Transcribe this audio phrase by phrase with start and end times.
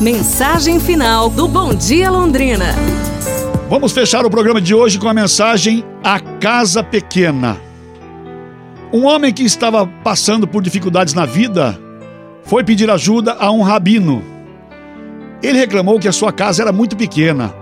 [0.00, 2.74] Mensagem final do Bom Dia Londrina.
[3.66, 7.56] Vamos fechar o programa de hoje com a mensagem A Casa Pequena.
[8.92, 11.80] Um homem que estava passando por dificuldades na vida
[12.44, 14.22] foi pedir ajuda a um rabino.
[15.42, 17.54] Ele reclamou que a sua casa era muito pequena.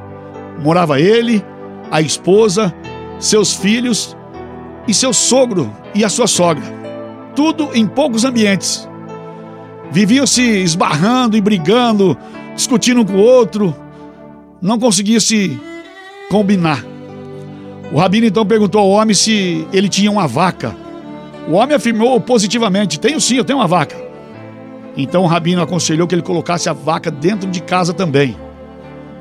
[0.61, 1.41] Morava ele,
[1.89, 2.75] a esposa,
[3.21, 4.17] seus filhos
[4.89, 6.65] e seu sogro e a sua sogra.
[7.37, 8.89] Tudo em poucos ambientes.
[9.91, 12.17] Viviam se esbarrando e brigando,
[12.55, 13.75] discutindo um com o outro.
[14.61, 15.59] Não conseguia se
[16.29, 16.85] combinar.
[17.93, 20.75] O rabino então perguntou ao homem se ele tinha uma vaca.
[21.49, 23.97] O homem afirmou positivamente: Tenho sim, eu tenho uma vaca.
[24.97, 28.37] Então o rabino aconselhou que ele colocasse a vaca dentro de casa também.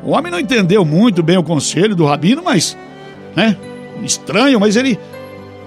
[0.03, 2.77] O homem não entendeu muito bem o conselho do rabino, mas,
[3.35, 3.57] né,
[4.03, 4.99] estranho, mas ele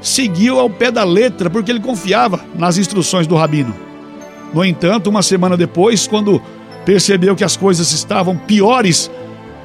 [0.00, 3.74] seguiu ao pé da letra porque ele confiava nas instruções do rabino.
[4.52, 6.40] No entanto, uma semana depois, quando
[6.84, 9.10] percebeu que as coisas estavam piores,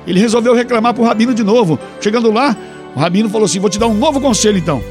[0.08, 1.80] ele resolveu reclamar para o rabino de novo.
[2.00, 2.56] Chegando lá,
[2.96, 4.82] o rabino falou assim: Vou te dar um novo conselho então.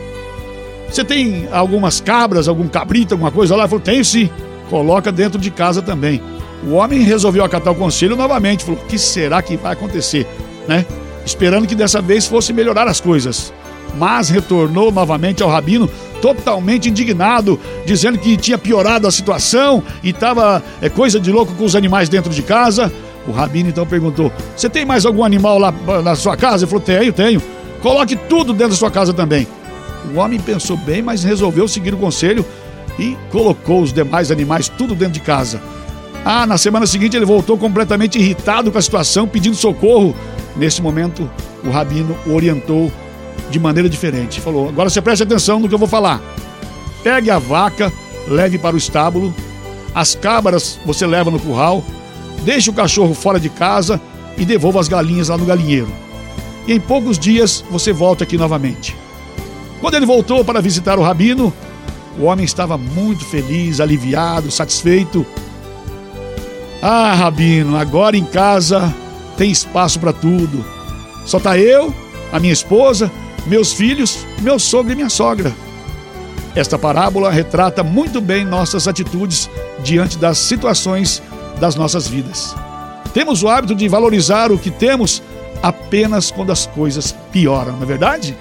[0.89, 3.63] Você tem algumas cabras, algum cabrito, alguma coisa lá?
[3.63, 4.31] Ele falou: Tenho sim.
[4.69, 6.23] Coloca dentro de casa também.
[6.65, 8.65] O homem resolveu acatar o conselho novamente.
[8.65, 10.27] Falou: O que será que vai acontecer?
[10.69, 10.87] Né?
[11.25, 13.53] Esperando que dessa vez fosse melhorar as coisas.
[13.97, 20.63] Mas retornou novamente ao rabino totalmente indignado, dizendo que tinha piorado a situação e estava
[20.81, 22.93] é, coisa de louco com os animais dentro de casa.
[23.27, 26.65] O rabino então perguntou: Você tem mais algum animal lá na sua casa?
[26.65, 27.43] Ele falou: Tenho, tenho.
[27.81, 29.47] Coloque tudo dentro da sua casa também.
[30.15, 32.45] O homem pensou bem, mas resolveu seguir o conselho
[32.99, 35.61] e colocou os demais animais tudo dentro de casa.
[36.25, 40.15] Ah, na semana seguinte ele voltou completamente irritado com a situação, pedindo socorro.
[40.57, 41.31] Nesse momento,
[41.65, 42.93] o rabino orientou
[43.51, 44.41] de maneira diferente.
[44.41, 46.21] Falou: agora você preste atenção no que eu vou falar.
[47.03, 47.93] Pegue a vaca,
[48.29, 49.35] leve para o estábulo,
[49.95, 51.83] as cabras você leva no curral,
[52.45, 54.01] deixe o cachorro fora de casa
[54.37, 55.89] e devolva as galinhas lá no galinheiro.
[56.67, 58.95] E em poucos dias você volta aqui novamente.
[59.81, 61.53] Quando ele voltou para visitar o rabino,
[62.19, 65.25] o homem estava muito feliz, aliviado, satisfeito.
[66.83, 68.95] Ah, Rabino, agora em casa
[69.37, 70.65] tem espaço para tudo.
[71.25, 71.95] Só tá eu,
[72.33, 73.11] a minha esposa,
[73.51, 75.53] meus filhos, meu sogro e minha sogra.
[76.55, 79.51] Esta parábola retrata muito bem nossas atitudes
[79.83, 81.21] diante das situações
[81.59, 82.55] das nossas vidas.
[83.13, 85.21] Temos o hábito de valorizar o que temos
[85.61, 88.37] apenas quando as coisas pioram, não é verdade?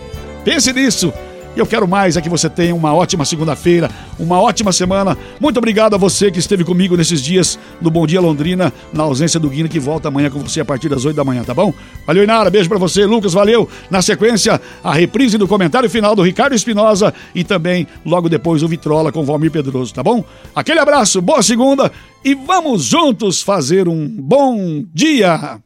[0.45, 1.11] Pense nisso
[1.55, 3.89] e eu quero mais é que você tenha uma ótima segunda-feira,
[4.19, 5.17] uma ótima semana.
[5.39, 9.39] Muito obrigado a você que esteve comigo nesses dias no Bom Dia Londrina, na ausência
[9.39, 11.73] do Guina, que volta amanhã com você a partir das 8 da manhã, tá bom?
[12.05, 12.49] Valeu, Inara.
[12.49, 13.05] Beijo para você.
[13.05, 13.67] Lucas, valeu.
[13.89, 18.67] Na sequência, a reprise do comentário final do Ricardo Espinosa e também, logo depois, o
[18.67, 20.23] Vitrola com Valmir Pedroso, tá bom?
[20.55, 21.91] Aquele abraço, boa segunda
[22.23, 25.57] e vamos juntos fazer um bom dia!